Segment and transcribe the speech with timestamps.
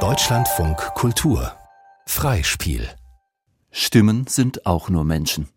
[0.00, 1.50] Deutschlandfunk Kultur
[2.04, 2.90] Freispiel
[3.70, 5.48] Stimmen sind auch nur Menschen.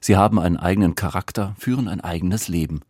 [0.00, 2.80] Sie haben einen eigenen Charakter, führen ein eigenes Leben.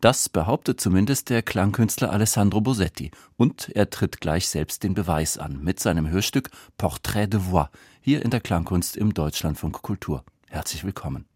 [0.00, 3.10] Das behauptet zumindest der Klangkünstler Alessandro Bosetti.
[3.36, 7.68] Und er tritt gleich selbst den Beweis an mit seinem Hörstück Portrait de Voix
[8.00, 10.22] hier in der Klangkunst im Deutschlandfunk Kultur.
[10.48, 11.26] Herzlich willkommen.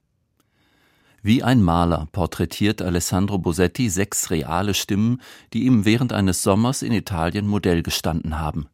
[1.22, 5.20] Wie ein Maler porträtiert Alessandro Bosetti sechs reale Stimmen,
[5.52, 8.68] die ihm während eines Sommers in Italien Modell gestanden haben.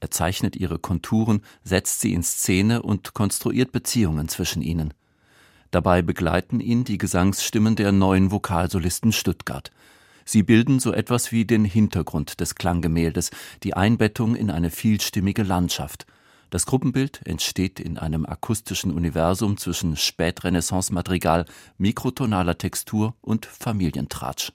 [0.00, 4.92] Er zeichnet ihre Konturen, setzt sie in Szene und konstruiert Beziehungen zwischen ihnen.
[5.70, 9.70] Dabei begleiten ihn die Gesangsstimmen der neuen Vokalsolisten Stuttgart.
[10.24, 13.30] Sie bilden so etwas wie den Hintergrund des Klanggemäldes,
[13.62, 16.06] die Einbettung in eine vielstimmige Landschaft–
[16.54, 21.46] das Gruppenbild entsteht in einem akustischen Universum zwischen Spätrenaissance-Madrigal,
[21.78, 24.52] mikrotonaler Textur und Familientratsch.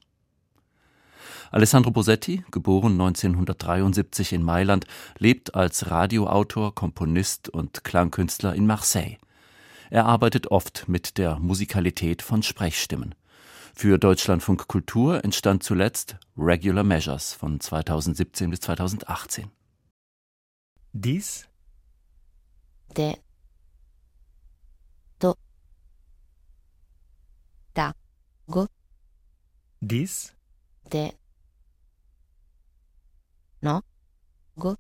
[1.52, 4.86] Alessandro Bosetti, geboren 1973 in Mailand,
[5.18, 9.18] lebt als Radioautor, Komponist und Klangkünstler in Marseille.
[9.90, 13.14] Er arbeitet oft mit der Musikalität von Sprechstimmen.
[13.76, 19.52] Für Deutschlandfunk Kultur entstand zuletzt Regular Measures von 2017 bis 2018.
[20.94, 21.49] Dies
[22.96, 23.16] de
[25.20, 25.36] to
[27.74, 27.94] da
[28.48, 28.68] go
[29.82, 30.34] dies?
[30.90, 31.12] de
[33.62, 33.82] no
[34.56, 34.76] go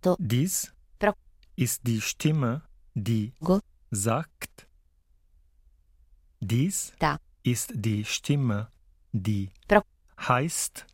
[0.00, 0.72] to dies?
[0.98, 1.12] pro
[1.56, 2.62] ist die Stimme,
[2.94, 4.66] die go sagt.
[6.40, 6.92] Dies?
[6.98, 8.70] da ist die Stimme,
[9.12, 9.82] die pro
[10.18, 10.86] heißt.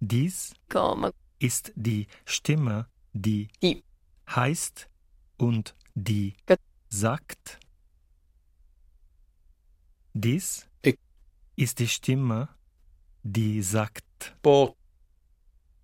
[0.00, 0.54] Dies
[1.42, 3.82] ist die Stimme, die Die.
[4.28, 4.88] heißt
[5.38, 6.58] und die Gut.
[6.88, 7.58] sagt.
[10.14, 10.98] Dies Ich.
[11.56, 12.48] ist die Stimme,
[13.22, 14.36] die sagt.
[14.42, 14.76] po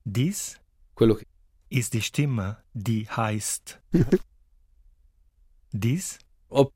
[0.04, 0.58] Dies
[0.94, 1.26] quello che
[1.70, 3.78] ist die Stimme, die heißt.
[5.72, 6.18] Dies
[6.48, 6.72] Op.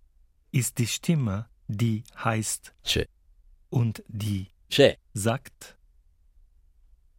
[0.51, 3.07] ist die Stimme, die heißt c'è
[3.71, 5.79] und die c'è sagt.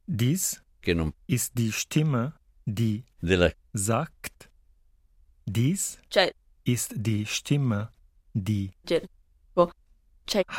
[0.06, 2.34] Dies che non ist die Stimme,
[2.66, 3.06] die
[3.74, 4.50] sagt.
[5.46, 5.98] Dies
[6.66, 7.90] ist die Stimme,
[8.34, 8.72] die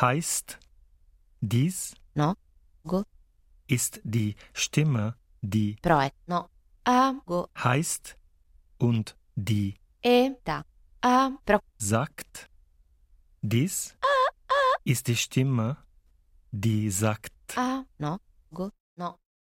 [0.01, 0.59] heißt.
[1.41, 2.33] Dies no.
[2.83, 3.03] Go.
[3.67, 5.75] ist die Stimme, die
[7.63, 8.17] heißt
[8.77, 10.31] und die e.
[10.43, 10.63] Da.
[11.01, 11.29] A.
[11.45, 11.59] Pro.
[11.77, 12.49] sagt.
[13.41, 13.95] Dies
[14.83, 15.77] ist die Stimme,
[16.51, 17.31] die sagt.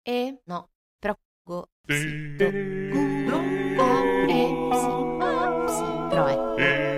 [0.06, 0.70] E no,
[1.00, 2.50] però go si do
[2.92, 3.90] gu ro o
[4.28, 4.42] e
[4.80, 5.32] si ma
[5.68, 6.91] si però e.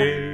[0.00, 0.29] day.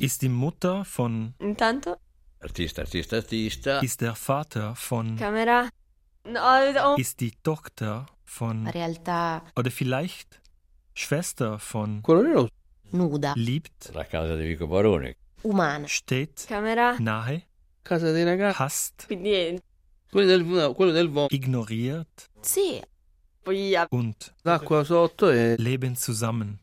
[0.00, 1.96] Ist die Mutter von, Intanto,
[2.40, 5.68] artista artista artista ist der Vater von, camera.
[6.24, 6.40] No,
[6.84, 10.40] oh, ist die Tochter von, realtà oder vielleicht
[10.94, 12.48] Schwester von lo
[12.92, 15.16] nuda, liebt, La casa di Vico Barone.
[15.42, 16.96] umana, steht Camera.
[16.98, 17.46] nahe,
[17.82, 18.62] casa dei ragazzi.
[18.62, 19.62] hasst, Quindi niente.
[20.10, 22.80] Quello del, quello del ignoriert sì,
[23.90, 26.58] und L'acqua sotto è leben zusammen.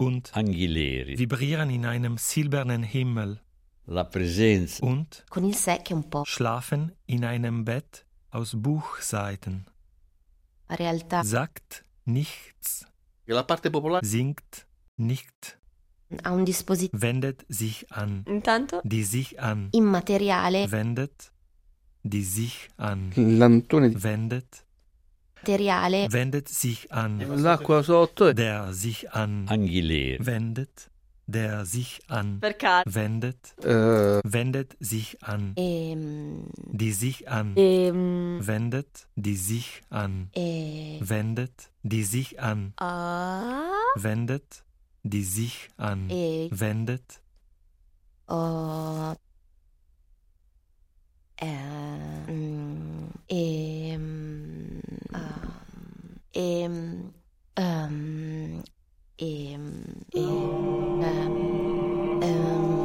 [0.00, 1.18] Und Anghileri.
[1.18, 3.40] vibrieren in einem silbernen Himmel.
[3.86, 4.84] La presenza.
[4.86, 9.66] und con il sé che è un po' schlafen in einem Bett aus Buchseiten,
[10.68, 12.86] la realtà, sagt nichts,
[13.26, 14.04] Che la parte popolare?
[14.06, 14.66] Singt
[14.96, 15.58] nicht,
[16.22, 17.00] ha un dispositivo.
[17.00, 18.80] Wendet sich an, intanto?
[18.84, 21.32] Die sich an, immateriale, wendet,
[22.02, 24.64] die sich an, L'Antone wendet,
[25.42, 30.18] materiale, wendet sich an, L'acqua sotto der sich an, Anghileri.
[30.24, 30.90] wendet,
[31.26, 32.84] der sich an, per caso.
[32.94, 40.98] wendet, eh, wendet sich an, ehm, die sich an, Ehm, wendet, die sich an, e,
[41.00, 43.62] wendet, die sich an, ah,
[43.96, 44.64] wendet,
[45.02, 47.22] die sich an, e, wendet,
[48.28, 49.14] oh,
[51.40, 51.46] e,
[53.28, 53.98] e,
[62.22, 62.79] e,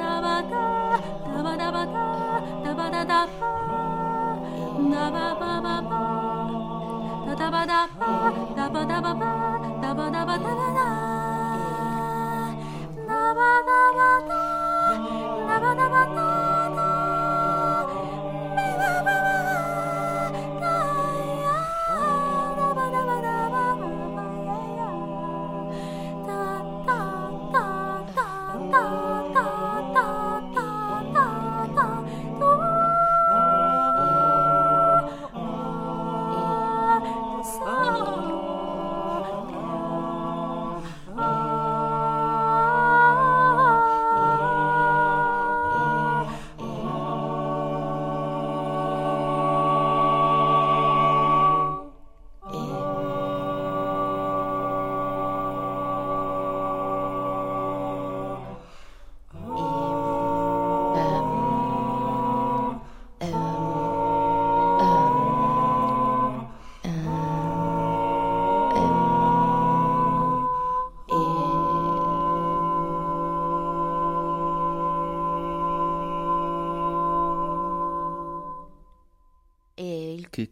[0.00, 0.56] ダバダ
[1.30, 1.98] ダバダバダ
[2.64, 3.36] ダバダダバ
[4.90, 6.00] ダババババ
[7.26, 7.94] ダダバダバ
[8.56, 9.28] ダバダババ
[9.80, 10.80] ダバダバダバダ
[13.06, 14.34] ダバダバダ
[15.46, 16.49] ダバダバダ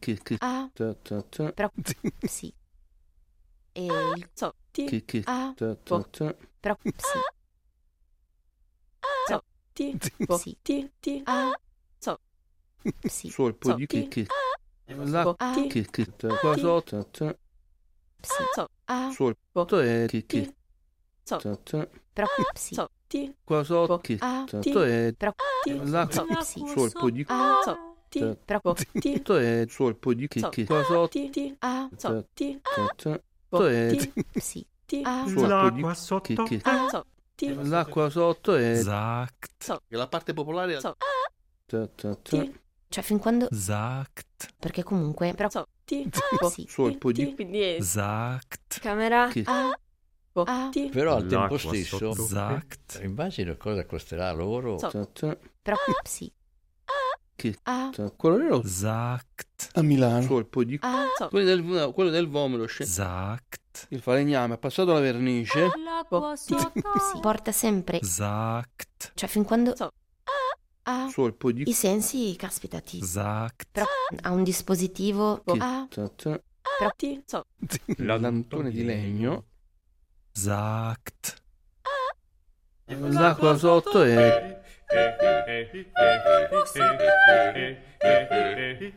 [0.08, 0.36] Che, che.
[0.38, 0.70] Ah.
[0.72, 1.52] Ta, ta, ta.
[1.52, 1.70] Però
[2.24, 2.50] sì.
[3.72, 4.16] E ah.
[4.16, 4.54] il so.
[4.70, 4.86] Ti.
[4.86, 5.22] Che, che.
[5.26, 5.52] Ah.
[5.54, 6.08] Ta, ta, boh.
[6.08, 6.34] ta.
[6.60, 6.90] Però ah.
[6.96, 7.18] sì.
[9.34, 9.42] Ah.
[9.74, 9.98] Ti.
[9.98, 10.24] Po.
[10.24, 10.56] Boh, sì.
[10.62, 10.90] Ti.
[10.98, 11.20] Ti.
[11.26, 11.52] Ah.
[11.98, 12.20] So.
[13.02, 13.28] Sì.
[13.28, 13.76] Sol, poi so.
[13.76, 14.26] di che, che.
[14.28, 14.94] Ah.
[14.94, 15.34] Boh, la.
[15.36, 15.66] Ah.
[15.68, 16.16] Che, che.
[16.16, 17.36] Ta, ta, ta, ta, ta.
[18.22, 18.42] Sì.
[18.42, 18.68] Ah, so.
[18.86, 19.10] Ah.
[19.10, 19.36] Sol.
[19.52, 20.54] Che.
[21.22, 21.36] So.
[21.36, 21.88] Ta, ta.
[22.14, 22.74] Però sì.
[22.74, 22.90] So.
[23.06, 23.36] Ti.
[23.44, 23.98] Qua so.
[23.98, 24.16] Che.
[24.16, 25.12] Ta, to è.
[25.14, 25.34] Però.
[25.84, 26.08] La.
[26.10, 27.26] Sol, di.
[27.28, 27.60] Ah.
[27.62, 31.30] So ti, cioè, però ti, to è suol poi di che che ah, cosa ti
[31.30, 33.96] ti a ah, so ti a to è
[34.34, 34.66] sì.
[34.86, 36.42] ti a l'acqua sotto?
[36.42, 40.96] che a so ti l'acqua sotto è zact la parte popolare è so.
[41.66, 41.90] Cioè,
[42.22, 43.02] ti cioè.
[43.04, 46.08] fin quando zact perché comunque però so ti
[46.50, 49.76] sì ah, suol poi di quindi è zact camera a
[50.46, 53.02] Ah, boh, però al tempo stesso, esatto.
[53.02, 54.78] immagino cosa costerà loro.
[54.78, 55.08] So.
[55.60, 56.30] Però sì.
[57.38, 57.56] Che.
[57.62, 58.10] A, ta.
[58.16, 60.22] Quello nero sagt, a Milano.
[60.22, 60.76] Solpo di.
[60.82, 62.66] A, so, Quello del, no, quello del vomito.
[62.66, 65.68] sagt, Il falegname ha passato la vernice.
[66.08, 69.92] po, ti, sì, porta sempre, sagt, cioè fin quando, So.
[70.82, 71.62] A, Solpo di.
[71.68, 73.84] i sensi, caspita, ti, sagt, pro,
[74.22, 75.58] ha un dispositivo, Che.
[75.60, 76.30] A, Ta, ta.
[76.78, 77.44] po, ti, so,
[77.98, 79.44] Lantone di legno.
[80.32, 81.36] sagt,
[82.86, 84.02] L'acqua sotto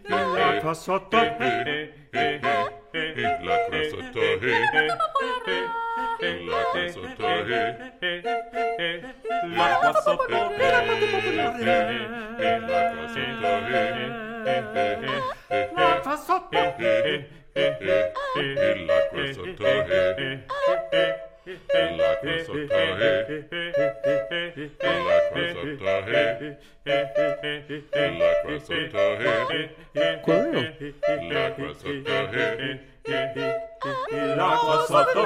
[0.10, 1.19] La crassotta La crassotta
[3.41, 4.21] La crassotta
[6.21, 7.27] La crassotta
[9.51, 10.38] La crassotta
[15.75, 16.39] La crassotta
[18.71, 19.71] La crassotta
[21.43, 21.57] e
[21.95, 23.74] la crossotta e e
[25.07, 26.57] la crossotta e
[27.89, 29.01] e la crossotta
[29.91, 30.62] e quello
[31.29, 32.79] la crossotta e
[34.36, 35.24] l'acqua sotto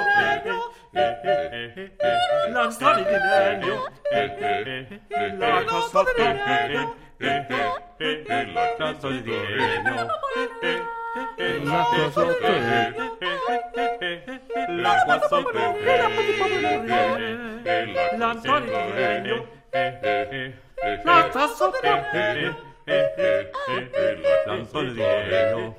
[2.54, 3.76] la sta di legno
[5.38, 6.24] l'acqua sotto
[8.54, 10.08] la sta di legno
[11.64, 12.48] l'acqua sotto
[14.68, 16.46] l'acqua sopperve, la petite
[18.18, 19.48] l'Antonio Tiberio,
[21.04, 22.56] l'altra sopperve,
[24.46, 25.76] l'Antonio Tiberio.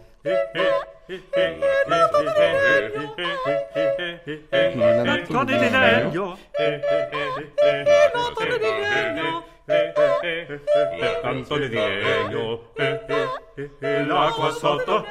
[5.07, 6.38] L'Antonio Tiberio,
[8.14, 15.05] l'Antonio Tiberio, lampade di legno lampade di legno l'acqua sotto.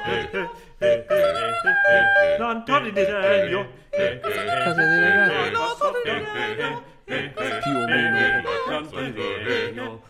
[2.38, 5.50] Lampade di legno Casa dei ragazzi.
[7.04, 8.42] Più o meno.
[8.68, 10.02] lampade di legno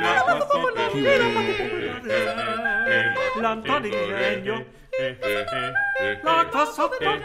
[0.00, 1.28] l'acqua sotto Più o meno.
[3.40, 4.64] lampade di legno
[6.22, 7.18] l'acqua sotto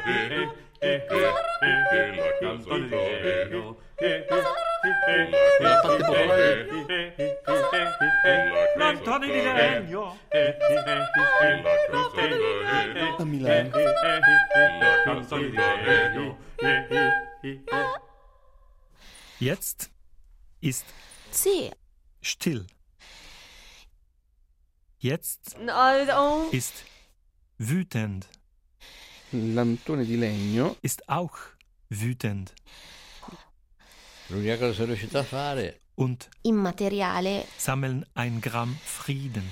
[19.40, 19.90] Jetzt
[20.62, 20.86] ist
[21.32, 21.72] C.
[22.22, 22.68] Still.
[25.00, 25.58] Jetzt
[26.52, 26.84] ist
[27.58, 28.28] wütend.
[29.32, 30.76] Lantone di legno.
[30.82, 31.38] ist auch
[31.90, 32.54] wütend.
[34.30, 39.44] L'unica cosa che sono riuscito a fare Und immateriale, sammeln ein Gramm Frieden.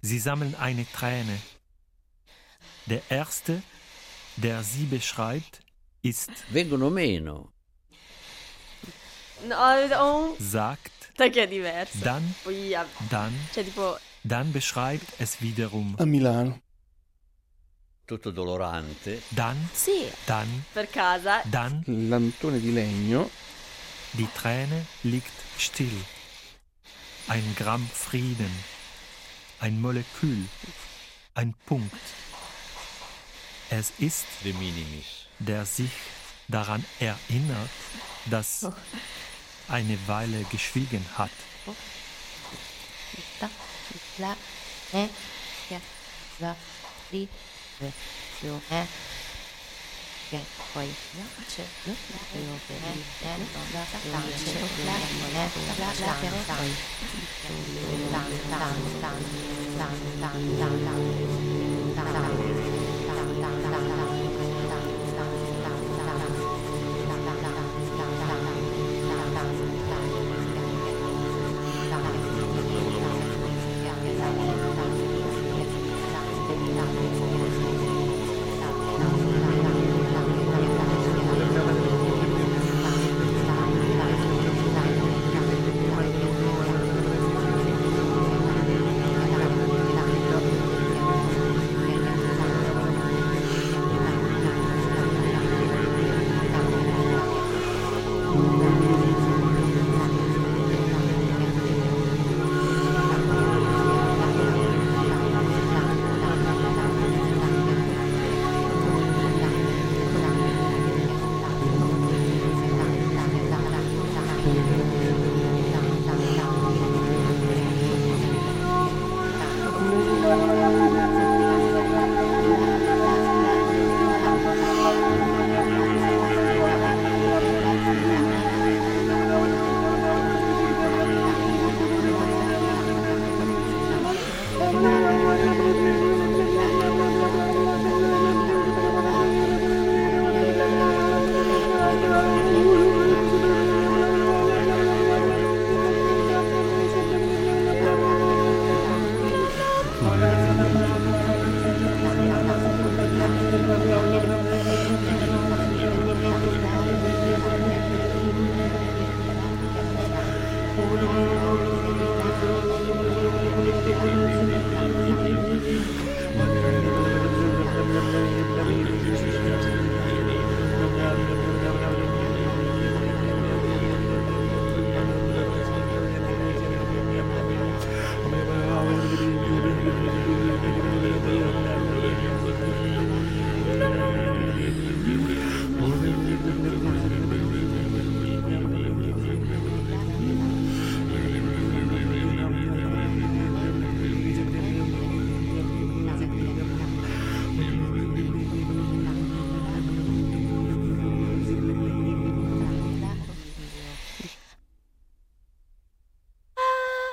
[0.00, 1.38] Sie sammeln eine Träne.
[2.86, 3.62] Der erste,
[4.36, 5.60] der sie beschreibt,
[6.02, 7.50] ist, vengono meno.
[9.48, 12.34] no, sagt, dann,
[13.10, 13.34] dann,
[14.22, 15.96] dann beschreibt es wiederum.
[15.98, 16.60] A Milano.
[18.06, 19.20] Tutto dolorante.
[19.30, 23.28] Dann, sì, dann, per casa, dann, Lantone di legno.
[24.12, 26.04] die Träne liegt still.
[27.26, 28.50] Ein Gramm Frieden.
[29.58, 30.46] Ein Molekül.
[31.34, 32.00] Ein Punkt.
[33.70, 35.26] Es ist De minimis.
[35.40, 35.90] der sich
[36.46, 37.70] daran erinnert,
[38.26, 38.66] dass
[39.68, 41.30] eine Weile geschwiegen hat.
[41.66, 41.72] eh,
[43.10, 43.48] che,
[44.18, 44.30] la,
[44.92, 45.08] eh,
[45.68, 45.80] poi,
[46.38, 46.56] la,
[47.10, 47.28] c'è,
[47.80, 48.88] ですよね。
[50.32, 50.42] やっ
[50.74, 50.88] ぱり、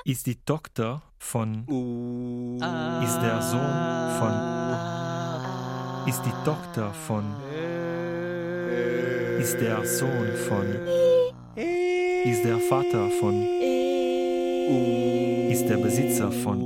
[0.06, 1.64] Ist die Tochter von
[3.02, 4.34] ist der Sohn von
[6.06, 7.24] ist die Tochter von
[9.40, 10.66] ist der Sohn von
[11.56, 13.48] ist der Vater von
[15.50, 16.60] ist der Besitzer von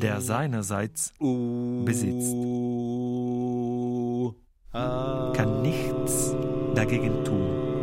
[0.00, 2.32] der seinerseits besitzt.
[4.72, 6.34] Kann nichts
[6.74, 7.73] dagegen tun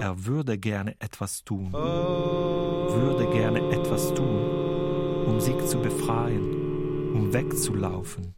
[0.00, 8.34] er würde gerne etwas tun, würde gerne etwas tun, um sich zu befreien, um wegzulaufen.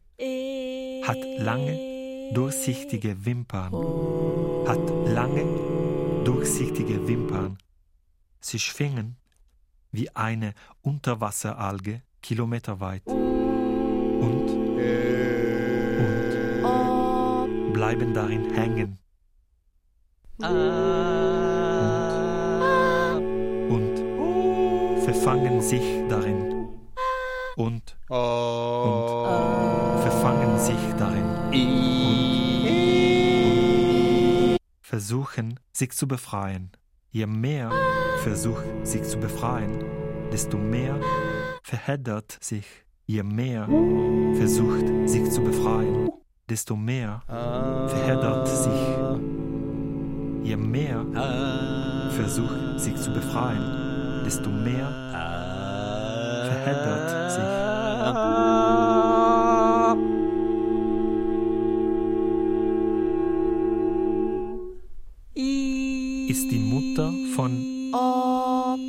[1.06, 3.72] Hat lange, durchsichtige Wimpern,
[4.66, 5.44] hat lange,
[6.24, 7.58] durchsichtige Wimpern.
[8.40, 9.16] Sie schwingen
[9.92, 14.50] wie eine Unterwasseralge kilometerweit und,
[16.02, 18.98] und bleiben darin hängen.
[20.38, 21.21] und
[25.04, 26.68] verfangen sich darin
[27.56, 28.16] und, und
[30.02, 31.66] verfangen sich darin und,
[34.52, 36.70] und versuchen sich zu befreien.
[37.10, 37.70] Je mehr
[38.22, 39.84] versucht sich zu befreien,
[40.32, 40.98] desto mehr
[41.62, 42.66] verheddert sich.
[43.06, 43.68] Je mehr
[44.34, 46.10] versucht sich zu befreien,
[46.48, 48.82] desto mehr verheddert sich.
[50.44, 51.04] Je mehr
[52.10, 53.81] versucht sich zu befreien,
[54.24, 54.88] desto mehr
[56.48, 57.42] verheddert sich.
[66.28, 67.72] Ist die Mutter von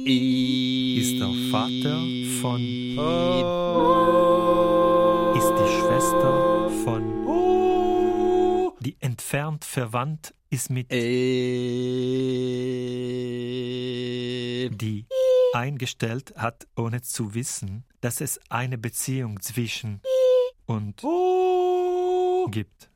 [0.05, 1.99] ist der Vater
[2.41, 2.61] von
[5.35, 7.03] ist die Schwester von
[8.79, 10.91] die entfernt verwandt ist mit
[15.63, 20.01] eingestellt hat, ohne zu wissen, dass es eine Beziehung zwischen
[20.65, 21.01] und
[22.51, 22.89] gibt.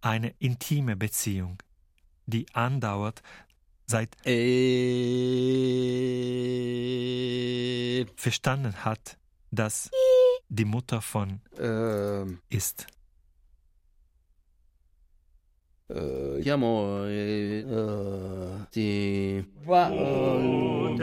[0.00, 1.62] Eine intime Beziehung,
[2.24, 3.22] die andauert
[3.86, 4.16] seit
[8.16, 9.18] verstanden hat,
[9.50, 9.90] dass
[10.48, 12.86] die Mutter von Ähm, ist.
[15.94, 20.94] Uh, chiamo uh, ti eh, eh, va uh,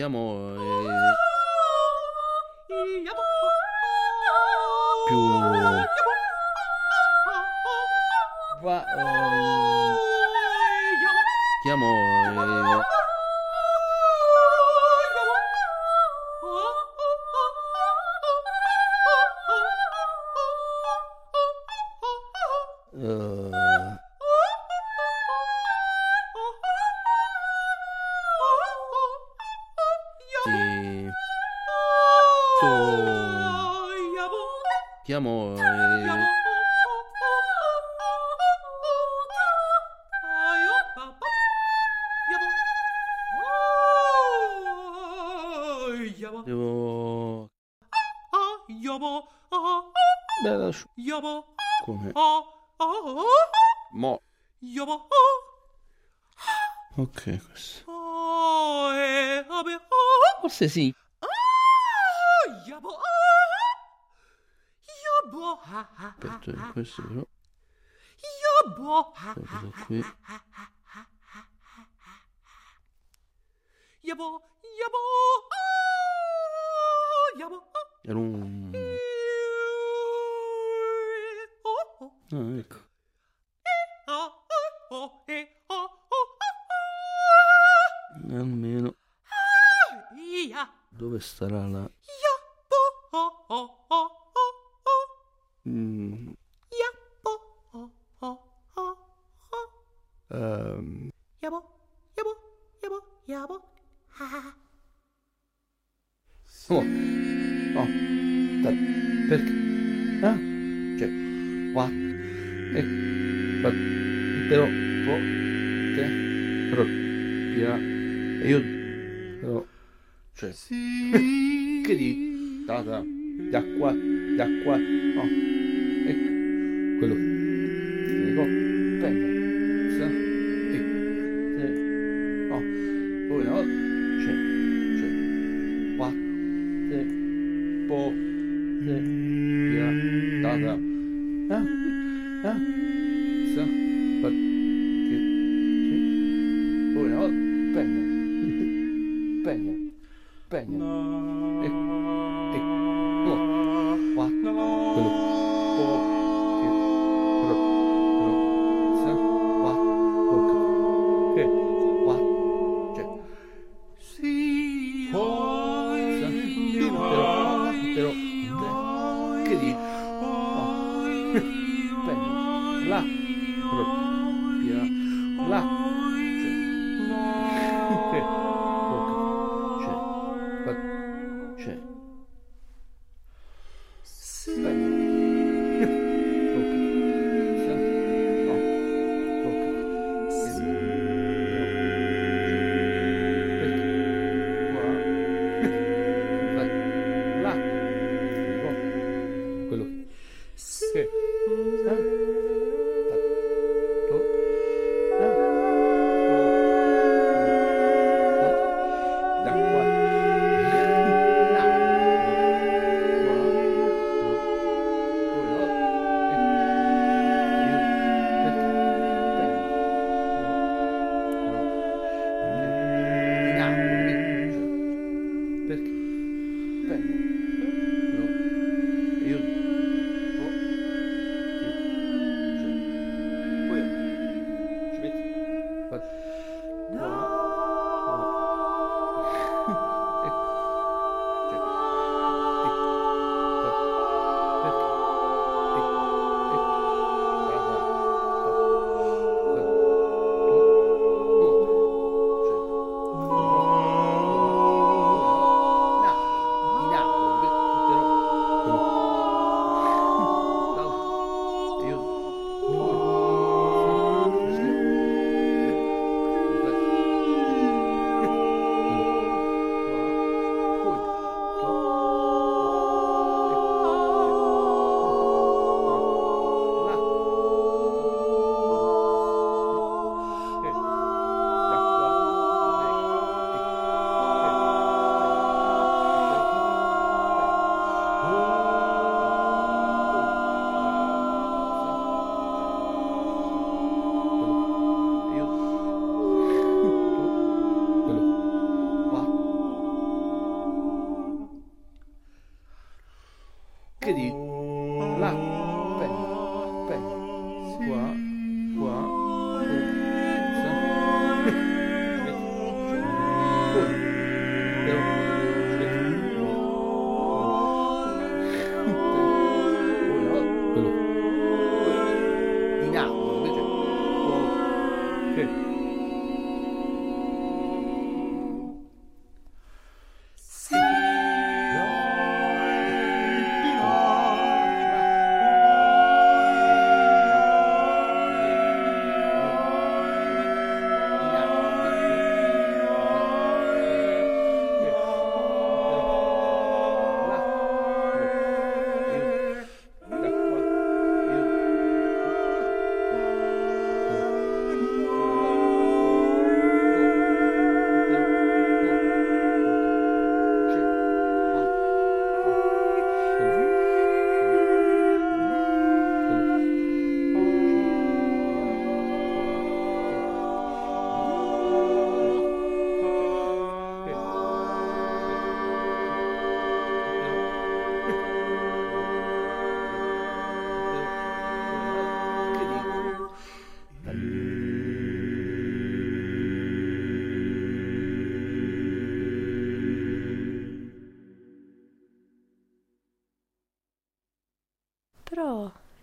[0.00, 0.59] 而家冇喎
[60.60, 60.94] forse sì.
[65.96, 67.26] Aspetta, questo però.
[69.32, 70.04] Questo qui.
[78.02, 78.72] Era un...
[82.32, 82.88] Ah, ecco.
[91.00, 91.90] Dove starà la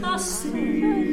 [0.00, 1.03] das Meer.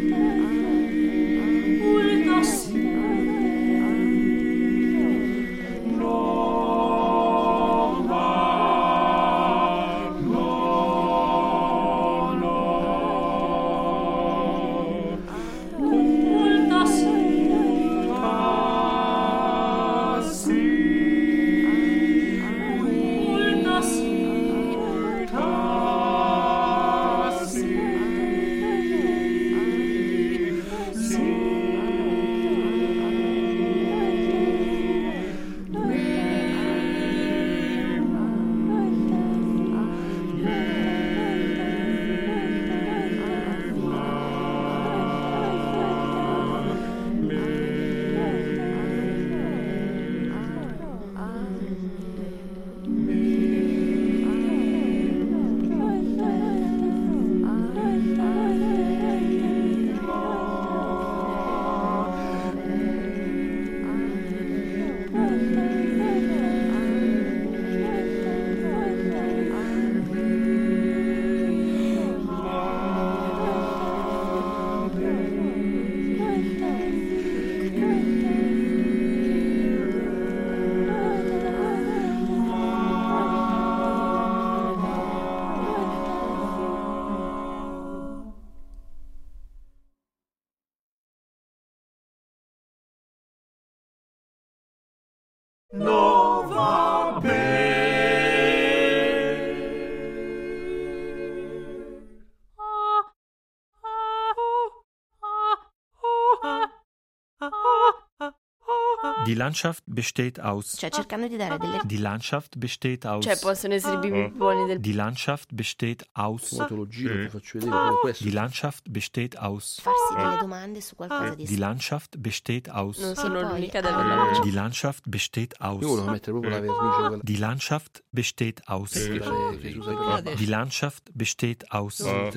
[109.26, 110.76] Die Landschaft besteht aus.
[110.78, 113.24] Cioè, cercando di dare delle Die Landschaft besteht aus.
[113.24, 116.50] Cioè, possono essere i bimbi buoni del Die Landschaft besteht aus.
[116.50, 118.24] Come te lo giro, ti faccio vedere pure questo.
[118.24, 119.80] Die Landschaft besteht aus.
[119.80, 122.98] farsi delle domande su qualcosa di Die Landschaft besteht aus.
[122.98, 126.10] Non sono poi, l'unica ad ah, averla Die Landschaft besteht Io volevo aus.
[126.10, 128.92] mettere proprio la vernice quella Die Landschaft besteht aus.
[128.92, 132.02] Die Landschaft besteht aus.
[132.02, 132.30] Ah,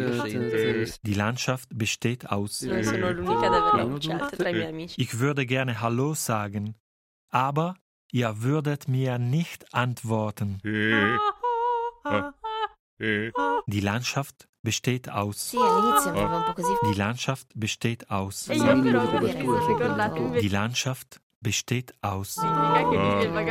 [1.03, 2.61] Die Landschaft besteht aus.
[2.63, 5.01] Non sono l'unica ad averla bruciata tra i miei amici.
[5.01, 6.74] Ich würde gerne Hallo sagen,
[7.35, 7.75] aber
[8.13, 10.61] ihr würdet mir nicht antworten.
[13.67, 15.51] Die Landschaft besteht aus.
[15.51, 18.45] Die Landschaft besteht aus.
[18.45, 22.35] Die Landschaft besteht aus.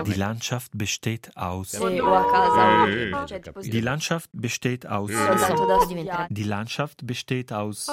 [0.06, 1.72] Die Landschaft besteht aus.
[3.62, 5.12] Die Landschaft besteht aus.
[6.30, 7.88] Die Landschaft besteht aus.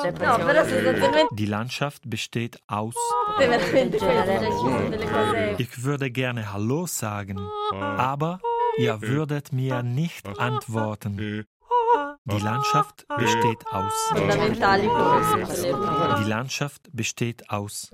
[1.30, 2.96] Die Landschaft besteht aus.
[5.58, 7.38] Ich würde gerne Hallo sagen,
[7.70, 8.40] aber
[8.78, 11.46] ihr würdet mir nicht antworten.
[12.24, 14.12] Die Landschaft besteht aus.
[16.18, 17.88] Die Landschaft besteht aus.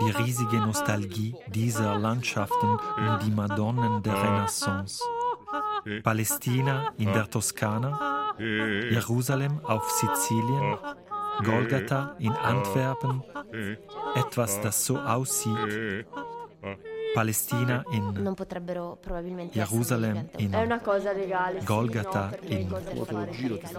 [0.00, 5.02] Die riesige Nostalgie dieser Landschaften um die Madonnen der Renaissance.
[6.04, 10.78] Palästina in der Toskana, Jerusalem auf Sizilien,
[11.44, 13.22] Golgatha in Antwerpen,
[14.14, 16.06] etwas, das so aussieht.
[17.14, 20.52] Palestina in Jerusalem in
[21.64, 22.68] Golgata in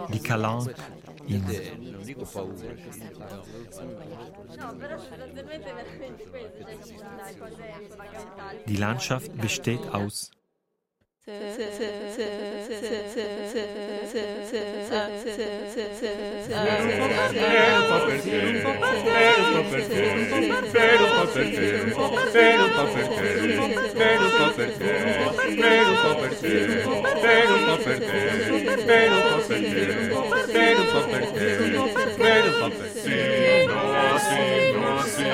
[0.09, 0.73] di Calan
[1.27, 1.43] in
[8.67, 10.31] Die Landschaft besteht aus
[11.27, 11.67] Nossa,
[34.73, 35.27] nossa,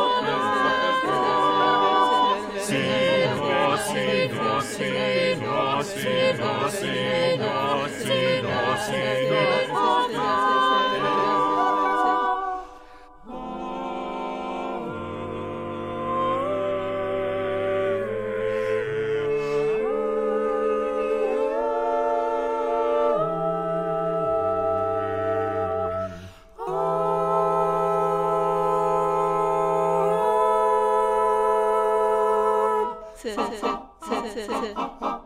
[4.75, 10.74] Sinner, sinner, sinner, sinner, sinner,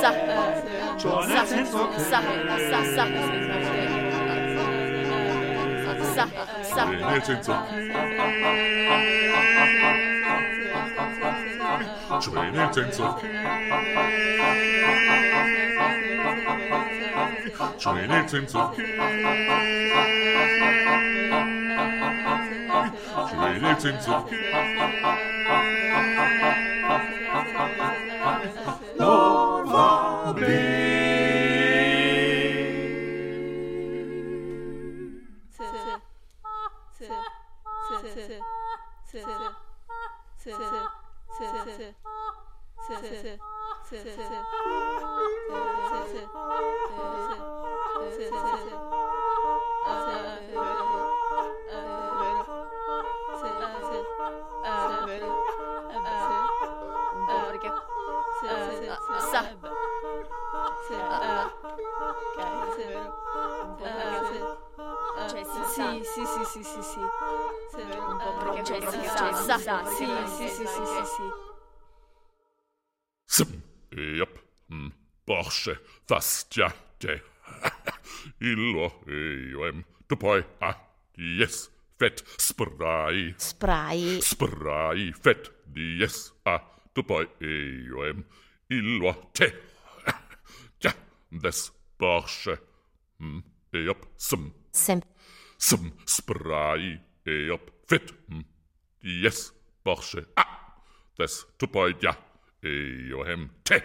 [0.00, 0.10] sa
[0.98, 1.66] Jonathan
[1.98, 2.18] sa
[2.70, 3.04] sa sa
[6.14, 6.24] sa
[6.62, 7.48] sa Jonathan's
[12.20, 12.98] Jonathan's
[17.78, 18.52] Jonathan's
[23.30, 24.06] Jonathan's
[28.98, 29.57] No.
[29.78, 30.78] Thank be.
[65.78, 67.00] sì, sì, sì, sì, sì, sì.
[67.70, 67.86] Se.
[69.96, 70.06] Sì,
[70.36, 71.22] sì, sì, sì, sì, sì.
[73.94, 74.42] Jep.
[75.24, 77.22] Porsche, fast jätte.
[78.40, 80.74] Illo, eioem, tupoi, ah,
[81.16, 83.34] yes, Fet spray.
[83.36, 84.20] Spray.
[84.22, 85.52] Spray, Fet.
[85.74, 86.60] yes, ah,
[86.94, 88.24] tupoi, eioem,
[88.70, 89.52] illo, te.
[90.80, 90.94] Tja,
[91.30, 92.58] des Porsche.
[93.22, 93.40] Mm,
[93.72, 94.06] yep.
[94.16, 94.52] Sim.
[94.72, 95.02] Sim
[95.58, 98.14] som spray er fedt.
[98.28, 98.44] Hmm.
[99.02, 99.52] Yes,
[99.84, 100.82] borse a, ah,
[101.18, 102.14] das tupøjja,
[103.10, 103.80] jo hem te.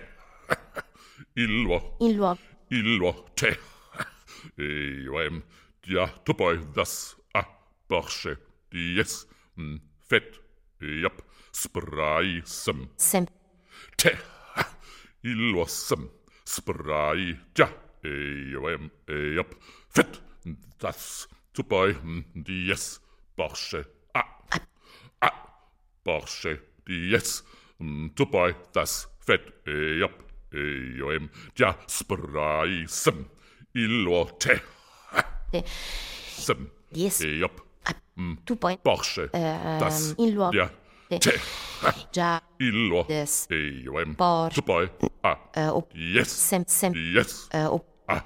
[1.36, 1.97] Ilvor.
[2.01, 2.39] Ilvor.
[2.71, 3.55] Ilvor te.
[5.05, 5.38] Jo hem,
[5.88, 7.15] ja tupøj, this.
[7.34, 7.47] Ah,
[7.89, 8.36] borse,
[8.74, 9.80] yes, Hmm.
[10.09, 10.39] Fit.
[10.82, 11.21] Yep.
[11.53, 12.89] spray Some.
[12.97, 13.28] Sem.
[13.97, 14.17] Te.
[15.24, 16.09] Ilvor Some
[16.45, 17.67] spray ja,
[18.03, 18.89] jo hem,
[19.36, 19.55] jop,
[19.93, 20.19] fedt,
[20.82, 21.95] das Tutaj
[22.35, 23.01] dies,
[23.35, 24.23] Porsche, a,
[25.21, 25.29] a,
[26.03, 27.43] Porsche, dies,
[28.15, 29.41] tutaj hm, das fett
[29.99, 30.17] jobb,
[30.97, 31.29] joem, hm,
[31.59, 33.25] ja spraisem,
[33.73, 34.59] ilote,
[36.37, 37.61] sem, dies, jobb,
[38.45, 39.29] tutaj Porsche,
[39.79, 40.69] das, ähm, ja,
[41.19, 41.37] te,
[42.15, 43.47] ja, ilo, des,
[43.85, 44.89] joem, por, tutaj,
[45.21, 45.37] a,
[45.93, 47.69] yes, sem, sem, yes, äh,
[48.07, 48.25] ah.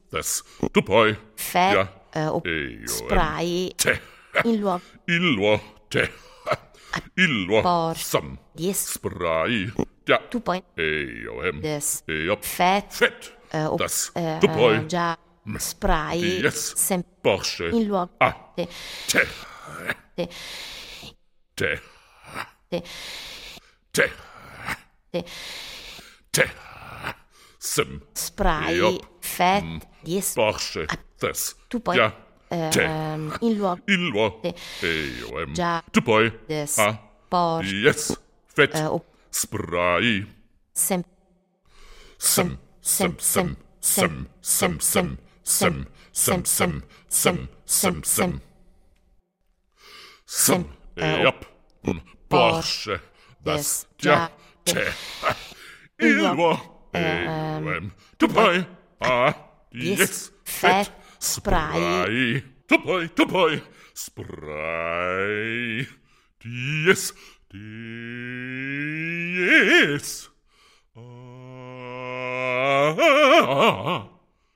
[0.11, 0.43] das
[0.73, 1.15] tu poi?
[1.35, 3.99] Fe, ja eh, o e spray te.
[4.43, 4.81] in luogo.
[5.07, 5.59] Il luo
[5.89, 6.09] te.
[7.15, 8.03] Il luo Porsche.
[8.03, 8.37] sam.
[8.55, 9.71] yes, spray.
[10.07, 10.61] Ja tu poi?
[10.77, 13.31] E o em des, e up fet, fet.
[13.53, 14.11] Eh, o das.
[14.15, 14.85] eh, tu poi?
[14.87, 15.17] già,
[15.57, 17.69] spray yes sem, Porsche.
[17.71, 18.11] in luogo.
[18.19, 18.35] Ah.
[18.55, 18.67] Te,
[19.07, 19.27] te.
[20.15, 20.27] Te,
[21.55, 21.79] te.
[22.69, 22.81] Te,
[23.91, 24.11] te.
[25.11, 25.23] Te,
[26.31, 26.70] te
[27.61, 29.05] sim spray Yup.
[29.21, 30.87] fet, yes, Porsche
[31.21, 32.09] das tu poi ja
[32.49, 36.97] te ehm, in luogo il luo te, e o em già, tu poi des, ah
[37.29, 38.09] Porsche yes
[38.55, 38.97] fet eh, o
[39.31, 40.25] spray
[40.73, 41.03] sem,
[42.17, 48.41] sim sim sim sim sim sim sim sim sim sim sim sim
[50.25, 50.65] sim
[50.97, 51.45] e up
[52.27, 52.99] Porsche
[53.45, 54.31] das ja
[54.65, 54.89] te
[55.99, 58.63] il luo Byłem tutaj,
[58.99, 59.33] spray.
[59.73, 60.85] Yes, yes, ah,
[61.19, 62.43] spraj.
[62.67, 63.61] Tutaj, tutaj,
[63.93, 65.85] spraj.
[66.43, 67.13] Dies,
[67.49, 67.91] dies.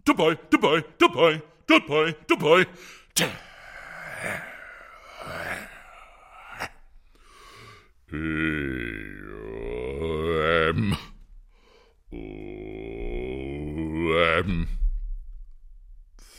[0.05, 2.65] Dabei, dabei, dabei, dabei, dabei.
[8.11, 10.95] Ähm.
[14.35, 14.67] bleiben.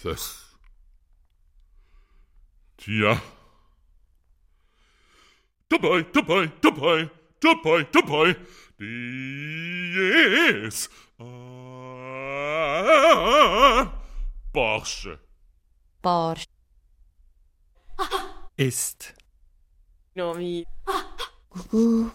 [0.02, 0.44] Das.
[2.76, 3.20] Tja.
[5.68, 8.36] Dabei, dabei, dabei, dabei, dabei.
[8.78, 9.70] Dies.
[11.18, 12.02] Ah,
[14.52, 15.18] Barsche.
[16.02, 16.44] Barsch.
[18.56, 19.14] Ist.
[20.14, 20.66] Nomi.
[21.48, 22.10] Cucù.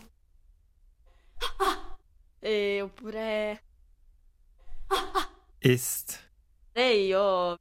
[2.43, 3.59] E eh, oppure.
[5.61, 6.19] ist.
[6.73, 7.55] E io.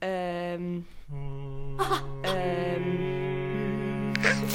[0.00, 0.84] Ehm.
[2.22, 4.12] Ehm.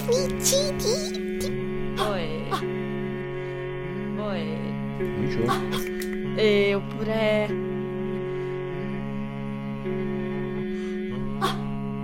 [0.10, 1.94] Omicidi.
[1.96, 2.50] Poi.
[4.18, 4.44] Poi.
[6.38, 7.48] E oppure.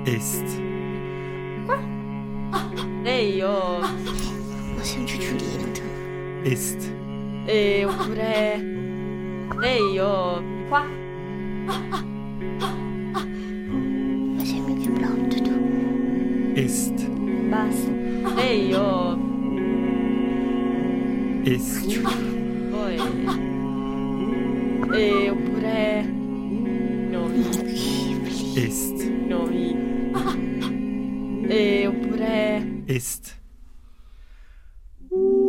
[0.05, 0.45] Ist.
[3.03, 3.79] E io.
[3.79, 6.43] Ma sei un ciucciolino.
[6.43, 6.91] Ist.
[7.47, 8.74] E oppure.
[9.61, 9.99] Nee.
[14.39, 15.47] Was hat mit?
[16.57, 16.93] Ist.
[17.49, 17.75] Was?
[18.35, 18.75] Nee.
[21.43, 22.03] Ist.
[22.71, 22.97] Poi.
[25.31, 26.03] Oppure.
[27.11, 27.29] No.
[28.55, 28.95] Ist.
[29.27, 29.49] No.
[31.49, 32.61] E oppure.
[32.87, 33.35] Ist.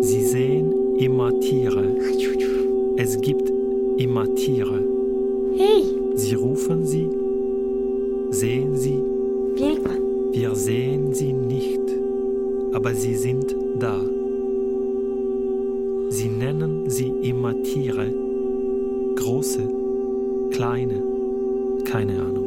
[0.01, 1.97] Sie sehen immer Tiere.
[2.99, 3.56] Es gibt
[3.97, 4.83] immer Tiere.
[5.57, 5.85] Hey,
[6.15, 7.09] Sie rufen sie,
[8.31, 9.03] sehen sie,
[10.33, 11.81] wir sehen sie nicht,
[12.73, 14.01] aber sie sind da.
[16.09, 18.13] Sie nennen sie immer Tiere,
[19.17, 19.69] große,
[20.53, 21.03] kleine,
[21.85, 22.46] keine Ahnung.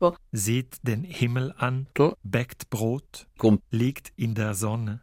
[0.00, 0.16] Wo?
[0.32, 1.86] sieht den Himmel an,
[2.22, 3.26] bäckt Brot,
[3.70, 5.02] liegt in der Sonne.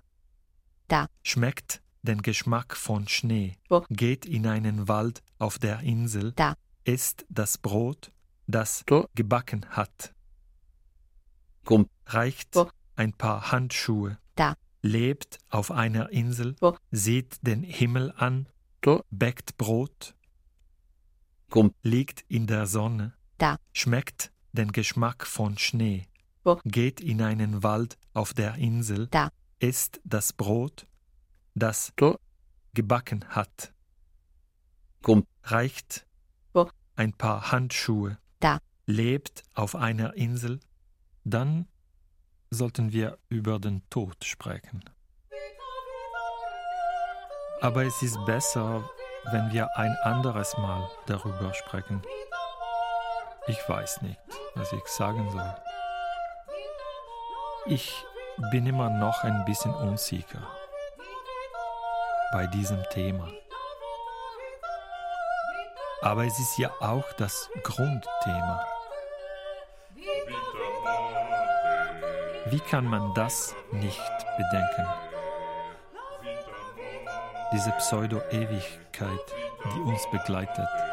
[0.88, 1.08] Da.
[1.24, 3.58] Schmeckt den Geschmack von Schnee,
[3.90, 6.56] geht in einen Wald auf der Insel, Da.
[6.84, 8.12] isst das Brot,
[8.48, 9.08] das Da.
[9.16, 10.14] gebacken hat.
[12.08, 12.56] Reicht
[12.96, 14.18] ein paar Handschuhe.
[14.36, 14.56] Da.
[14.82, 16.56] Lebt auf einer Insel,
[16.92, 18.50] sieht den Himmel an,
[19.10, 20.14] bäckt Brot,
[21.84, 23.56] liegt in der Sonne, Da.
[23.72, 26.08] schmeckt den Geschmack von Schnee,
[26.44, 26.60] Wo?
[26.64, 29.30] geht in einen Wald auf der Insel, Da.
[29.60, 30.88] isst das Brot,
[31.56, 32.18] das Da.
[32.74, 33.74] gebacken hat,
[35.02, 35.28] Kommt.
[35.44, 36.06] reicht
[36.54, 36.70] Wo?
[36.96, 38.60] ein paar Handschuhe, Da.
[38.86, 40.60] lebt auf einer Insel,
[41.24, 41.68] dann
[42.52, 44.84] sollten wir über den Tod sprechen.
[47.62, 48.88] Aber es ist besser,
[49.32, 52.02] wenn wir ein anderes Mal darüber sprechen.
[53.46, 54.20] Ich weiß nicht,
[54.56, 55.56] was ich sagen soll.
[57.66, 57.94] Ich
[58.52, 60.42] bin immer noch ein bisschen unsicher
[62.32, 63.28] bei diesem Thema.
[66.02, 68.66] Aber es ist ja auch das Grundthema.
[72.46, 74.02] Wie kann man das nicht
[74.38, 74.88] bedenken?
[77.52, 79.34] Diese Pseudo-Ewigkeit,
[79.66, 80.93] die uns begleitet.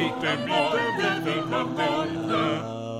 [0.00, 2.99] Vita, Vita, Vita, Vita, Vita,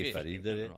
[0.00, 0.68] été feliz de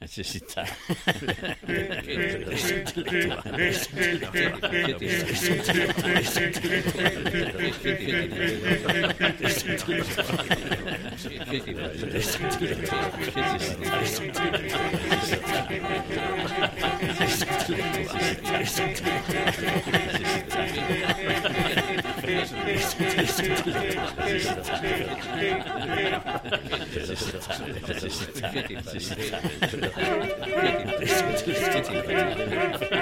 [0.00, 0.66] necesitar.
[31.72, 33.01] Fittifattig.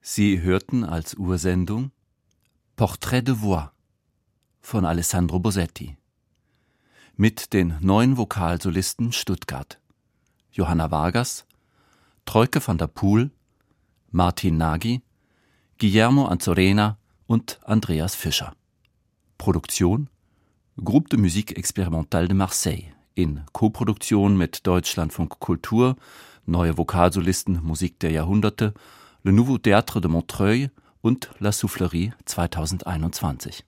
[0.10, 1.92] Sie hörten als Ursendung
[2.78, 3.72] Portrait de Voix
[4.62, 5.98] von Alessandro Bosetti
[7.18, 9.80] mit den neuen Vokalsolisten Stuttgart
[10.52, 11.46] Johanna Vargas,
[12.26, 13.32] Troike van der Poel,
[14.12, 15.02] Martin Nagy,
[15.80, 18.54] Guillermo Anzorena und Andreas Fischer.
[19.40, 20.10] Produktion
[20.84, 25.96] Groupe de Musique Expérimentale de Marseille in Koproduktion mit Deutschlandfunk Kultur,
[26.46, 28.76] Neue Vokalsolisten Musik der Jahrhunderte,
[29.24, 30.70] Le Nouveau Théâtre de Montreuil
[31.02, 33.67] und La Soufflerie 2021.